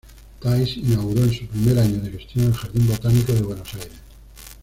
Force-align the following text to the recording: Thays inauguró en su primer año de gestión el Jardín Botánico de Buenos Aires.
Thays 0.39 0.77
inauguró 0.77 1.21
en 1.25 1.31
su 1.31 1.45
primer 1.45 1.77
año 1.77 1.99
de 2.01 2.09
gestión 2.09 2.45
el 2.47 2.53
Jardín 2.55 2.87
Botánico 2.87 3.33
de 3.33 3.41
Buenos 3.43 3.71
Aires. 3.75 3.99